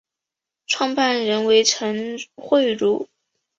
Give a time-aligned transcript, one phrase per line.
[0.65, 3.07] 创办人为陈惠如。